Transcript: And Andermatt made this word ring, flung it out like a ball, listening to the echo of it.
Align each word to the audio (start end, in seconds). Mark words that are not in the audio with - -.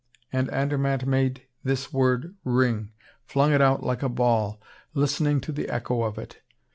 And 0.33 0.49
Andermatt 0.49 1.05
made 1.05 1.43
this 1.63 1.93
word 1.93 2.33
ring, 2.43 2.91
flung 3.27 3.53
it 3.53 3.61
out 3.61 3.83
like 3.83 4.01
a 4.01 4.09
ball, 4.09 4.59
listening 4.95 5.39
to 5.41 5.51
the 5.51 5.69
echo 5.69 6.01
of 6.01 6.17
it. 6.17 6.41